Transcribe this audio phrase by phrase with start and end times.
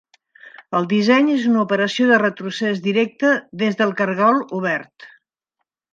[0.79, 5.11] El disseny és una operació de retrocés directe des del cargol obert.